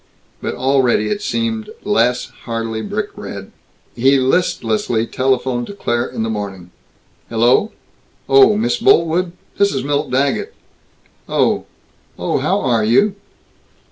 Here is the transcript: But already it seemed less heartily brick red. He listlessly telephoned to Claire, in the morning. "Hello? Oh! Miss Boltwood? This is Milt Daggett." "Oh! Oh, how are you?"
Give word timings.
But 0.41 0.55
already 0.55 1.09
it 1.09 1.21
seemed 1.21 1.69
less 1.83 2.31
heartily 2.45 2.81
brick 2.81 3.09
red. 3.15 3.51
He 3.95 4.17
listlessly 4.17 5.05
telephoned 5.05 5.67
to 5.67 5.73
Claire, 5.75 6.07
in 6.07 6.23
the 6.23 6.27
morning. 6.31 6.71
"Hello? 7.29 7.71
Oh! 8.27 8.57
Miss 8.57 8.77
Boltwood? 8.77 9.33
This 9.59 9.71
is 9.71 9.83
Milt 9.83 10.09
Daggett." 10.09 10.55
"Oh! 11.29 11.65
Oh, 12.17 12.39
how 12.39 12.61
are 12.61 12.83
you?" 12.83 13.13